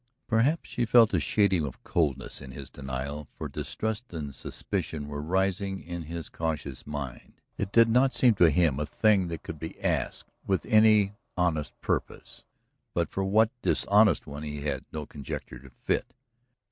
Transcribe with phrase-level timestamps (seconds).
[0.27, 5.21] Perhaps she felt a shading of coldness in his denial, for distrust and suspicion were
[5.21, 7.33] rising in his cautious mind.
[7.55, 11.79] It did not seem to him a thing that could be asked with any honest
[11.81, 12.45] purpose,
[12.95, 16.15] but for what dishonest one he had no conjecture to fit.